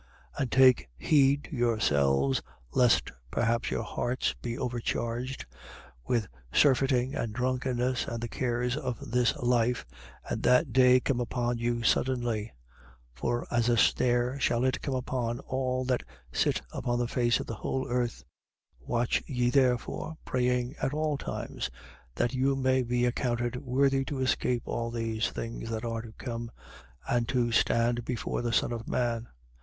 [0.37, 0.41] 21:34.
[0.41, 5.45] And take heed to yourselves, lest perhaps your hearts be overcharged
[6.07, 9.85] with surfeiting and drunkenness and the cares of this life:
[10.27, 12.45] and that day come upon you suddenly.
[13.17, 13.19] 21:35.
[13.19, 17.45] For as a snare shall it come upon all that sit upon the face of
[17.45, 18.23] the whole earth.
[18.79, 18.87] 21:36.
[18.87, 21.69] Watch ye, therefore, praying at all times,
[22.15, 26.49] that you may be accounted worthy to escape all these things that are to come
[27.07, 29.27] and to stand before the Son of man.